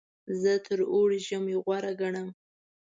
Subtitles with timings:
[0.41, 2.27] زه تر اوړي ژمی غوره ګڼم.